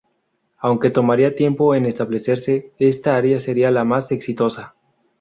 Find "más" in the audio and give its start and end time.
3.83-4.11